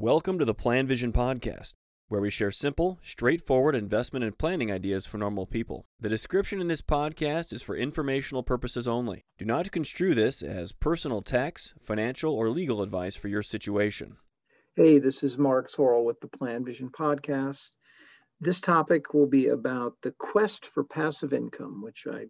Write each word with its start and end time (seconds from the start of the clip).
Welcome 0.00 0.38
to 0.38 0.44
the 0.44 0.54
Plan 0.54 0.86
Vision 0.86 1.12
Podcast, 1.12 1.74
where 2.06 2.20
we 2.20 2.30
share 2.30 2.52
simple, 2.52 3.00
straightforward 3.02 3.74
investment 3.74 4.24
and 4.24 4.38
planning 4.38 4.70
ideas 4.70 5.06
for 5.06 5.18
normal 5.18 5.44
people. 5.44 5.86
The 5.98 6.08
description 6.08 6.60
in 6.60 6.68
this 6.68 6.80
podcast 6.80 7.52
is 7.52 7.62
for 7.62 7.74
informational 7.74 8.44
purposes 8.44 8.86
only. 8.86 9.24
Do 9.38 9.44
not 9.44 9.72
construe 9.72 10.14
this 10.14 10.40
as 10.40 10.70
personal 10.70 11.20
tax, 11.20 11.74
financial, 11.82 12.32
or 12.32 12.48
legal 12.48 12.80
advice 12.80 13.16
for 13.16 13.26
your 13.26 13.42
situation. 13.42 14.18
Hey, 14.76 15.00
this 15.00 15.24
is 15.24 15.36
Mark 15.36 15.68
Zoril 15.68 16.04
with 16.04 16.20
the 16.20 16.28
Plan 16.28 16.64
Vision 16.64 16.90
Podcast. 16.90 17.70
This 18.40 18.60
topic 18.60 19.12
will 19.12 19.26
be 19.26 19.48
about 19.48 19.94
the 20.02 20.12
quest 20.12 20.64
for 20.66 20.84
passive 20.84 21.32
income, 21.32 21.82
which 21.82 22.06
I 22.08 22.26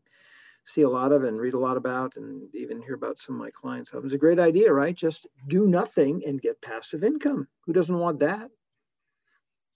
see 0.68 0.82
a 0.82 0.88
lot 0.88 1.12
of 1.12 1.24
and 1.24 1.40
read 1.40 1.54
a 1.54 1.58
lot 1.58 1.76
about 1.76 2.16
and 2.16 2.54
even 2.54 2.82
hear 2.82 2.94
about 2.94 3.18
some 3.18 3.34
of 3.34 3.40
my 3.40 3.50
clients 3.50 3.90
have. 3.90 4.04
It's 4.04 4.14
a 4.14 4.18
great 4.18 4.38
idea, 4.38 4.72
right? 4.72 4.94
Just 4.94 5.26
do 5.48 5.66
nothing 5.66 6.22
and 6.26 6.40
get 6.40 6.60
passive 6.60 7.02
income. 7.02 7.48
Who 7.64 7.72
doesn't 7.72 7.98
want 7.98 8.20
that? 8.20 8.50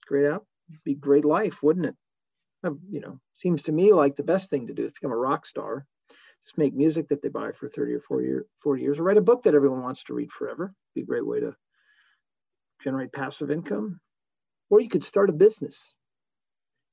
Great 0.05 0.31
out, 0.31 0.45
be 0.83 0.93
great 0.93 1.25
life, 1.25 1.63
wouldn't 1.63 1.87
it? 1.87 1.95
Uh, 2.63 2.71
you 2.89 3.01
know, 3.01 3.19
seems 3.33 3.63
to 3.63 3.71
me 3.71 3.91
like 3.91 4.15
the 4.15 4.23
best 4.23 4.49
thing 4.49 4.67
to 4.67 4.73
do 4.73 4.85
is 4.85 4.91
become 4.91 5.11
a 5.11 5.17
rock 5.17 5.45
star. 5.45 5.85
Just 6.45 6.57
make 6.57 6.75
music 6.75 7.07
that 7.09 7.21
they 7.21 7.29
buy 7.29 7.53
for 7.53 7.69
30 7.69 7.93
or 7.93 7.99
40, 8.01 8.25
year, 8.25 8.45
40 8.61 8.81
years, 8.81 8.99
or 8.99 9.03
write 9.03 9.17
a 9.17 9.21
book 9.21 9.43
that 9.43 9.55
everyone 9.55 9.81
wants 9.81 10.03
to 10.05 10.13
read 10.13 10.31
forever. 10.31 10.73
Be 10.93 11.01
a 11.01 11.05
great 11.05 11.25
way 11.25 11.39
to 11.39 11.55
generate 12.83 13.13
passive 13.13 13.49
income. 13.49 13.99
Or 14.69 14.79
you 14.79 14.89
could 14.89 15.05
start 15.05 15.29
a 15.29 15.33
business 15.33 15.97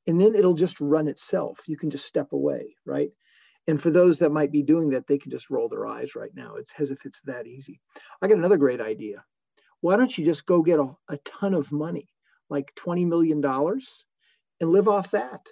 and 0.07 0.21
then 0.21 0.35
it'll 0.35 0.55
just 0.55 0.81
run 0.81 1.09
itself. 1.09 1.61
You 1.67 1.77
can 1.77 1.91
just 1.91 2.07
step 2.07 2.33
away, 2.33 2.77
right? 2.85 3.11
And 3.67 3.81
for 3.81 3.91
those 3.91 4.19
that 4.19 4.33
might 4.33 4.53
be 4.53 4.63
doing 4.63 4.91
that, 4.91 5.07
they 5.07 5.19
can 5.19 5.31
just 5.31 5.51
roll 5.51 5.69
their 5.69 5.87
eyes 5.87 6.15
right 6.15 6.35
now. 6.35 6.57
It's 6.57 6.73
as 6.79 6.91
if 6.91 7.05
it's 7.05 7.21
that 7.23 7.47
easy. 7.47 7.81
I 8.21 8.29
got 8.29 8.39
another 8.39 8.57
great 8.57 8.81
idea. 8.81 9.25
Why 9.81 9.97
don't 9.97 10.17
you 10.17 10.25
just 10.25 10.47
go 10.47 10.63
get 10.63 10.81
a, 10.81 10.91
a 11.09 11.17
ton 11.19 11.55
of 11.55 11.73
money, 11.73 12.09
like 12.49 12.75
$20 12.75 13.07
million, 13.07 13.45
and 13.45 14.71
live 14.71 14.89
off 14.89 15.13
that? 15.13 15.47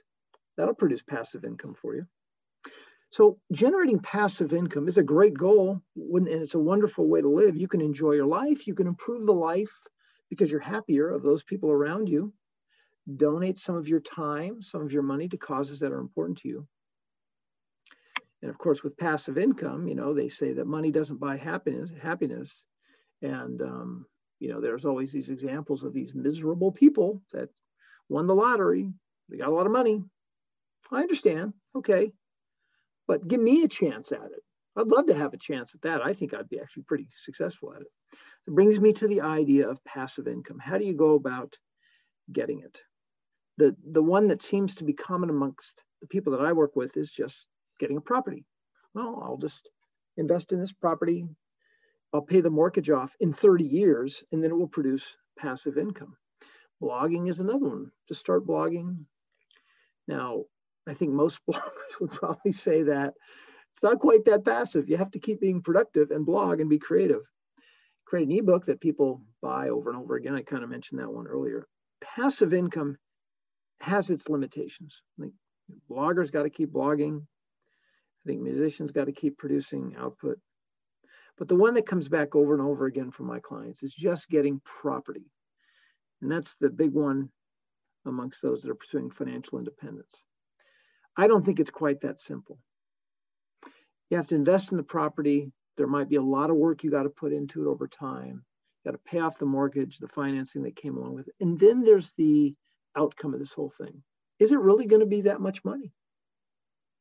That'll 0.56 0.75
produce 0.75 1.03
passive 1.03 1.45
income 1.45 1.75
for 1.75 1.95
you. 1.95 2.06
So, 3.11 3.39
generating 3.53 4.00
passive 4.00 4.53
income 4.53 4.87
is 4.87 4.98
a 4.98 5.03
great 5.03 5.33
goal, 5.33 5.81
and 5.97 6.28
it's 6.28 6.55
a 6.55 6.59
wonderful 6.59 7.09
way 7.09 7.22
to 7.22 7.28
live. 7.28 7.56
You 7.56 7.69
can 7.69 7.81
enjoy 7.81 8.12
your 8.12 8.27
life, 8.27 8.67
you 8.67 8.75
can 8.75 8.87
improve 8.87 9.25
the 9.25 9.33
life 9.33 9.72
because 10.28 10.50
you're 10.50 10.61
happier 10.61 11.09
of 11.09 11.22
those 11.22 11.43
people 11.43 11.70
around 11.70 12.09
you. 12.09 12.34
Donate 13.17 13.59
some 13.59 13.77
of 13.77 13.89
your 13.89 14.00
time, 14.00 14.61
some 14.61 14.83
of 14.83 14.93
your 14.93 15.03
money 15.03 15.27
to 15.28 15.39
causes 15.39 15.81
that 15.81 15.93
are 15.93 16.00
important 16.00 16.37
to 16.39 16.48
you. 16.48 16.69
And 18.42 18.50
of 18.50 18.58
course, 18.58 18.83
with 18.84 18.97
passive 18.97 19.36
income, 19.36 19.89
you 19.89 19.94
know, 19.94 20.14
they 20.14 20.28
say 20.28 20.53
that 20.53 20.67
money 20.67 20.91
doesn't 20.91 21.20
buy 21.20 21.36
happiness. 21.36 21.91
Happiness, 22.00 22.62
and 23.20 23.61
um, 23.62 24.06
you 24.39 24.48
know, 24.48 24.61
there's 24.61 24.84
always 24.84 25.11
these 25.11 25.31
examples 25.31 25.83
of 25.83 25.92
these 25.92 26.14
miserable 26.14 26.70
people 26.70 27.22
that 27.33 27.48
won 28.09 28.27
the 28.27 28.34
lottery. 28.34 28.92
They 29.28 29.39
got 29.39 29.48
a 29.48 29.55
lot 29.55 29.66
of 29.66 29.72
money. 29.72 30.03
I 30.92 31.00
understand. 31.00 31.53
Okay, 31.75 32.12
but 33.09 33.27
give 33.27 33.41
me 33.41 33.64
a 33.64 33.69
chance 33.69 34.12
at 34.12 34.25
it. 34.25 34.42
I'd 34.77 34.86
love 34.86 35.06
to 35.06 35.14
have 35.14 35.34
a 35.34 35.39
chance 35.39 35.75
at 35.75 35.83
that. 35.83 36.05
I 36.05 36.14
think 36.14 36.33
I'd 36.33 36.48
be 36.48 36.61
actually 36.61 36.84
pretty 36.84 37.09
successful 37.25 37.72
at 37.75 37.81
it. 37.81 37.89
It 38.47 38.55
brings 38.55 38.78
me 38.78 38.92
to 38.94 39.09
the 39.09 39.22
idea 39.22 39.69
of 39.69 39.84
passive 39.84 40.28
income. 40.28 40.59
How 40.61 40.78
do 40.78 40.84
you 40.84 40.94
go 40.94 41.14
about 41.14 41.56
getting 42.33 42.61
it? 42.61 42.78
The 43.56 43.75
the 43.91 44.03
one 44.03 44.28
that 44.28 44.41
seems 44.41 44.77
to 44.77 44.84
be 44.84 44.92
common 44.92 45.31
amongst 45.31 45.83
the 46.00 46.06
people 46.06 46.33
that 46.33 46.47
I 46.47 46.53
work 46.53 46.77
with 46.77 46.97
is 46.97 47.11
just 47.11 47.48
getting 47.79 47.97
a 47.97 48.03
property. 48.03 48.45
Well, 48.95 49.21
I'll 49.23 49.37
just 49.39 49.71
invest 50.17 50.53
in 50.53 50.61
this 50.61 50.73
property. 50.73 51.27
I'll 52.12 52.23
pay 52.23 52.41
the 52.41 52.51
mortgage 52.51 52.91
off 52.91 53.15
in 53.21 53.33
30 53.33 53.65
years, 53.65 54.25
and 54.33 54.43
then 54.43 54.51
it 54.51 54.57
will 54.57 54.69
produce 54.69 55.05
passive 55.39 55.79
income. 55.79 56.17
Blogging 56.83 57.29
is 57.29 57.41
another 57.41 57.67
one. 57.67 57.91
Just 58.09 58.21
start 58.21 58.47
blogging. 58.47 59.05
Now, 60.06 60.45
I 60.87 60.95
think 60.95 61.12
most 61.12 61.41
bloggers 61.51 62.01
would 62.01 62.12
probably 62.12 62.53
say 62.53 62.84
that 62.84 63.15
it's 63.72 63.83
not 63.83 64.00
quite 64.00 64.25
that 64.25 64.45
passive. 64.45 64.89
You 64.89 64.97
have 64.97 65.10
to 65.12 65.21
keep 65.21 65.41
being 65.41 65.62
productive 65.62 66.10
and 66.10 66.27
blog 66.27 66.60
and 66.60 66.71
be 66.71 66.78
creative. 66.78 67.22
Create 68.06 68.27
an 68.27 68.34
ebook 68.34 68.65
that 68.66 68.81
people 68.81 69.22
buy 69.43 69.69
over 69.69 69.91
and 69.91 69.99
over 69.99 70.16
again. 70.16 70.34
I 70.34 70.43
kind 70.43 70.65
of 70.65 70.71
mentioned 70.71 71.00
that 71.00 71.12
one 71.12 71.27
earlier. 71.27 71.66
Passive 72.00 72.55
income 72.55 72.97
has 73.81 74.10
its 74.10 74.28
limitations. 74.28 75.03
Like 75.19 75.33
bloggers 75.91 76.33
got 76.33 76.45
to 76.45 76.50
keep 76.50 76.72
blogging. 76.72 77.27
I 78.25 78.29
think 78.29 78.43
musicians 78.43 78.93
got 78.93 79.06
to 79.06 79.12
keep 79.12 79.39
producing 79.39 79.95
output. 79.99 80.39
But 81.39 81.49
the 81.49 81.56
one 81.56 81.75
that 81.75 81.87
comes 81.87 82.09
back 82.09 82.34
over 82.34 82.53
and 82.53 82.62
over 82.62 82.87
again 82.87 83.11
from 83.11 83.27
my 83.27 83.39
clients 83.39 83.83
is 83.83 83.95
just 83.95 84.29
getting 84.29 84.61
property. 84.65 85.31
And 86.21 86.31
that's 86.31 86.57
the 86.57 86.69
big 86.69 86.93
one 86.93 87.31
amongst 88.05 88.43
those 88.43 88.62
that 88.62 88.71
are 88.71 88.75
pursuing 88.75 89.11
financial 89.11 89.59
independence. 89.59 90.25
I 91.17 91.28
don't 91.28 91.45
think 91.45 91.61
it's 91.61 91.71
quite 91.71 92.01
that 92.01 92.21
simple. 92.21 92.59
You 94.11 94.17
have 94.17 94.27
to 94.28 94.34
invest 94.34 94.73
in 94.73 94.78
the 94.78 94.83
property. 94.83 95.53
There 95.77 95.87
might 95.87 96.09
be 96.09 96.17
a 96.17 96.23
lot 96.23 96.51
of 96.51 96.57
work 96.57 96.83
you 96.83 96.91
got 96.91 97.05
to 97.05 97.11
put 97.11 97.33
into 97.33 97.62
it 97.62 97.71
over 97.71 97.87
time. 97.87 98.45
You 98.84 98.93
got 98.93 98.99
to 98.99 99.11
pay 99.11 99.21
off 99.21 99.39
the 99.39 99.47
mortgage, 99.47 99.99
the 99.99 100.09
financing 100.09 100.62
that 100.62 100.77
came 100.77 100.97
along 100.97 101.15
with 101.15 101.28
it. 101.28 101.34
And 101.41 101.59
then 101.59 101.84
there's 101.84 102.12
the 102.17 102.55
outcome 102.97 103.34
of 103.34 103.41
this 103.41 103.53
whole 103.53 103.71
thing. 103.71 104.03
Is 104.39 104.53
it 104.53 104.61
really 104.61 104.87
going 104.87 105.01
to 105.01 105.07
be 105.07 105.23
that 105.23 105.41
much 105.41 105.65
money? 105.65 105.93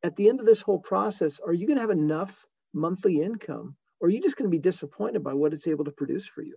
At 0.04 0.16
the 0.16 0.30
end 0.30 0.40
of 0.40 0.46
this 0.46 0.62
whole 0.62 0.80
process, 0.80 1.40
are 1.40 1.54
you 1.54 1.68
going 1.68 1.78
to 1.78 1.82
have 1.82 1.90
enough 1.90 2.46
monthly 2.74 3.22
income 3.22 3.76
or 4.00 4.08
are 4.08 4.12
you 4.12 4.22
just 4.22 4.38
going 4.38 4.50
to 4.50 4.56
be 4.56 4.62
disappointed 4.62 5.24
by 5.24 5.34
what 5.34 5.54
it's 5.54 5.68
able 5.68 5.86
to 5.86 5.92
produce 5.92 6.28
for 6.28 6.44
you? 6.44 6.56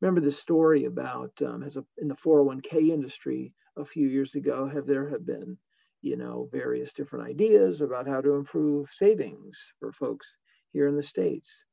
Remember 0.00 0.20
the 0.20 0.32
story 0.32 0.86
about 0.86 1.30
um, 1.42 1.62
as 1.62 1.76
a, 1.76 1.84
in 1.98 2.08
the 2.08 2.14
401k 2.14 2.88
industry 2.88 3.52
a 3.76 3.84
few 3.84 4.08
years 4.08 4.34
ago, 4.34 4.66
have 4.66 4.86
there 4.86 5.08
have 5.10 5.24
been, 5.24 5.58
you 6.00 6.16
know, 6.16 6.48
various 6.50 6.92
different 6.92 7.28
ideas 7.28 7.82
about 7.82 8.08
how 8.08 8.20
to 8.20 8.34
improve 8.34 8.88
savings 8.90 9.58
for 9.78 9.92
folks 9.92 10.26
here 10.72 10.88
in 10.88 10.96
the 10.96 11.02
States. 11.02 11.64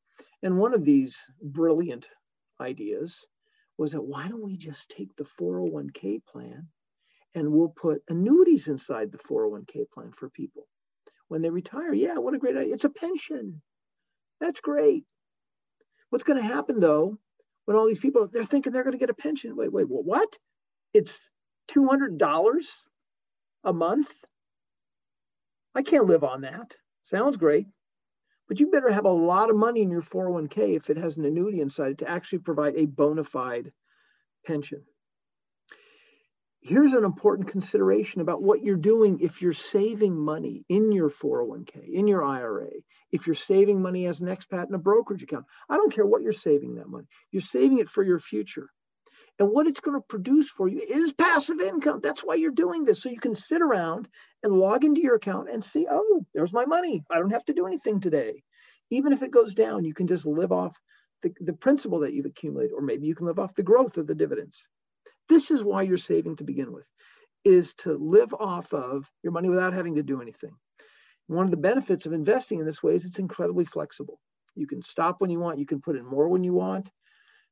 And 0.44 0.58
one 0.58 0.74
of 0.74 0.84
these 0.84 1.18
brilliant 1.42 2.10
ideas 2.60 3.26
was 3.78 3.94
that 3.94 4.02
why 4.02 4.28
don't 4.28 4.44
we 4.44 4.58
just 4.58 4.90
take 4.90 5.16
the 5.16 5.24
401k 5.24 6.24
plan 6.26 6.68
and 7.36 7.52
we'll 7.52 7.70
put 7.70 8.02
annuities 8.10 8.68
inside 8.68 9.12
the 9.12 9.18
401k 9.18 9.90
plan 9.94 10.12
for 10.12 10.30
people 10.30 10.68
when 11.28 11.42
they 11.42 11.50
retire. 11.50 11.94
Yeah, 11.94 12.18
what 12.18 12.34
a 12.34 12.40
great 12.40 12.58
idea. 12.58 12.74
It's 12.74 12.86
a 12.86 12.90
pension. 12.90 13.62
That's 14.40 14.60
great. 14.60 15.06
What's 16.10 16.24
going 16.24 16.42
to 16.42 16.48
happen 16.48 16.80
though 16.80 17.18
when 17.66 17.76
all 17.76 17.88
these 17.88 18.00
people 18.00 18.28
they're 18.32 18.44
thinking 18.44 18.72
they're 18.72 18.84
going 18.84 18.94
to 18.94 19.00
get 19.00 19.10
a 19.10 19.14
pension? 19.14 19.56
Wait, 19.56 19.72
wait, 19.72 19.88
what? 19.88 20.38
It's 20.94 21.30
$200 21.72 22.66
a 23.64 23.74
month? 23.74 24.12
I 25.76 25.82
can't 25.82 26.06
live 26.06 26.24
on 26.24 26.42
that. 26.42 26.76
Sounds 27.04 27.38
great. 27.38 27.68
But 28.48 28.60
you 28.60 28.72
better 28.72 28.92
have 28.92 29.06
a 29.06 29.12
lot 29.12 29.50
of 29.50 29.58
money 29.58 29.82
in 29.82 29.92
your 29.92 30.02
401k 30.02 30.78
if 30.78 30.90
it 30.90 30.98
has 30.98 31.18
an 31.18 31.26
annuity 31.26 31.60
inside 31.60 31.92
it 31.92 31.98
to 32.00 32.10
actually 32.10 32.40
provide 32.40 32.76
a 32.78 32.86
bona 32.86 33.26
fide 33.26 33.74
pension 34.46 34.84
here's 36.68 36.94
an 36.94 37.06
important 37.06 37.48
consideration 37.48 38.20
about 38.20 38.44
what 38.44 38.62
you're 38.62 38.76
doing 38.76 39.20
if 39.22 39.42
you're 39.42 39.54
saving 39.54 40.18
money 40.18 40.66
in 40.68 40.92
your 40.92 41.10
401k, 41.10 41.88
in 41.94 42.08
your 42.08 42.26
IRA, 42.26 42.72
if 43.12 43.26
you're 43.26 43.36
saving 43.36 43.82
money 43.82 44.06
as 44.06 44.20
an 44.20 44.28
expat 44.28 44.68
in 44.68 44.76
a 44.76 44.80
brokerage 44.80 45.24
account. 45.24 45.46
I 45.70 45.78
don't 45.78 45.94
care 45.94 46.06
what 46.06 46.22
you're 46.22 46.34
saving 46.34 46.76
that 46.76 46.90
money. 46.90 47.08
You're 47.32 47.42
saving 47.42 47.78
it 47.78 47.88
for 47.88 48.04
your 48.04 48.20
future. 48.20 48.68
And 49.40 49.50
what 49.50 49.68
it's 49.68 49.80
going 49.80 49.98
to 49.98 50.06
produce 50.06 50.50
for 50.50 50.68
you 50.68 50.82
is 50.82 51.14
passive 51.14 51.62
income. 51.62 52.02
That's 52.02 52.22
why 52.22 52.36
you're 52.36 52.52
doing 52.52 52.84
this. 52.84 53.02
So 53.02 53.10
you 53.10 53.20
can 53.20 53.36
sit 53.36 53.62
around 53.62 54.10
and 54.44 54.52
log 54.52 54.84
into 54.84 55.02
your 55.02 55.16
account 55.16 55.50
and 55.50 55.64
see, 55.64 55.88
oh, 55.90 56.26
there's 56.34 56.54
my 56.54 56.66
money. 56.66 57.04
I 57.10 57.20
don't 57.20 57.32
have 57.32 57.46
to 57.46 57.54
do 57.54 57.66
anything 57.66 58.02
today. 58.02 58.44
Even 58.90 59.14
if 59.14 59.22
it 59.22 59.32
goes 59.32 59.54
down, 59.54 59.86
you 59.86 59.94
can 59.94 60.08
just 60.08 60.26
live 60.26 60.52
off 60.52 60.78
the, 61.22 61.32
the 61.40 61.54
principal 61.54 62.00
that 62.00 62.14
you've 62.14 62.26
accumulated, 62.26 62.74
or 62.74 62.82
maybe 62.82 63.08
you 63.08 63.16
can 63.16 63.26
live 63.26 63.40
off 63.40 63.56
the 63.56 63.64
growth 63.64 63.98
of 63.98 64.08
the 64.08 64.16
dividends. 64.16 64.68
This 65.30 65.52
is 65.52 65.64
why 65.64 65.82
you're 65.84 65.98
saving 65.98 66.38
to 66.38 66.44
begin 66.44 66.72
with, 66.72 66.86
is 67.44 67.74
to 67.76 67.98
live 67.98 68.34
off 68.34 68.74
of 68.74 69.10
your 69.24 69.34
money 69.34 69.50
without 69.50 69.74
having 69.74 69.96
to 69.96 70.04
do 70.04 70.22
anything. 70.22 70.56
One 71.28 71.46
of 71.46 71.52
the 71.52 71.58
benefits 71.58 72.06
of 72.06 72.14
investing 72.14 72.60
in 72.60 72.66
this 72.66 72.82
way 72.82 72.96
is 72.96 73.06
it's 73.06 73.20
incredibly 73.20 73.66
flexible. 73.66 74.20
You 74.56 74.68
can 74.68 74.82
stop 74.82 75.20
when 75.20 75.30
you 75.30 75.40
want, 75.40 75.60
you 75.60 75.66
can 75.66 75.82
put 75.82 75.98
in 75.98 76.06
more 76.06 76.30
when 76.30 76.44
you 76.44 76.54
want. 76.54 76.90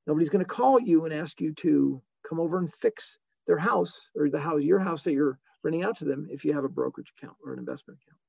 Nobody's 0.07 0.30
going 0.30 0.45
to 0.45 0.50
call 0.50 0.80
you 0.80 1.06
and 1.06 1.13
ask 1.13 1.42
you 1.42 1.54
to 1.56 2.01
come 2.27 2.39
over 2.39 2.57
and 2.57 2.74
fix 2.74 3.18
their 3.48 3.57
house 3.57 3.94
or 4.16 4.30
the 4.30 4.39
house, 4.39 4.62
your 4.62 4.80
house 4.80 5.04
that 5.04 5.13
you're 5.13 5.38
renting 5.63 5.83
out 5.83 5.98
to 5.98 6.06
them 6.06 6.28
if 6.30 6.45
you 6.45 6.54
have 6.54 6.63
a 6.63 6.69
brokerage 6.69 7.12
account 7.18 7.36
or 7.44 7.54
an 7.54 7.60
investment 7.60 8.00
account. 8.06 8.19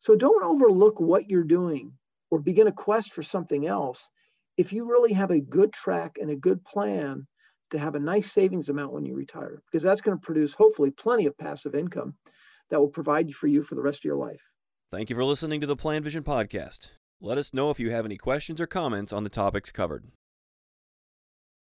So 0.00 0.14
don't 0.14 0.44
overlook 0.44 1.00
what 1.00 1.28
you're 1.28 1.44
doing 1.44 1.92
or 2.30 2.38
begin 2.38 2.66
a 2.66 2.72
quest 2.72 3.12
for 3.12 3.22
something 3.22 3.66
else. 3.66 4.08
If 4.56 4.72
you 4.72 4.88
really 4.88 5.12
have 5.14 5.30
a 5.30 5.40
good 5.40 5.72
track 5.72 6.18
and 6.20 6.30
a 6.30 6.36
good 6.36 6.64
plan 6.64 7.26
to 7.70 7.78
have 7.78 7.94
a 7.94 8.00
nice 8.00 8.30
savings 8.30 8.68
amount 8.68 8.92
when 8.92 9.04
you 9.04 9.14
retire, 9.14 9.62
because 9.66 9.82
that's 9.82 10.00
going 10.00 10.16
to 10.16 10.20
produce 10.20 10.54
hopefully 10.54 10.90
plenty 10.90 11.26
of 11.26 11.36
passive 11.36 11.74
income 11.74 12.14
that 12.70 12.80
will 12.80 12.88
provide 12.88 13.32
for 13.34 13.46
you 13.46 13.62
for 13.62 13.74
the 13.74 13.82
rest 13.82 14.00
of 14.00 14.04
your 14.04 14.16
life. 14.16 14.42
Thank 14.92 15.10
you 15.10 15.16
for 15.16 15.24
listening 15.24 15.60
to 15.60 15.66
the 15.66 15.76
Plan 15.76 16.02
Vision 16.02 16.22
podcast. 16.22 16.90
Let 17.20 17.38
us 17.38 17.54
know 17.54 17.70
if 17.70 17.80
you 17.80 17.90
have 17.90 18.04
any 18.04 18.16
questions 18.16 18.60
or 18.60 18.66
comments 18.66 19.12
on 19.12 19.24
the 19.24 19.30
topics 19.30 19.72
covered. 19.72 20.04